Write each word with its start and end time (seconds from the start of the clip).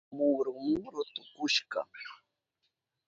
Muru 0.15 0.51
muru 0.81 1.01
tukushka. 1.13 1.79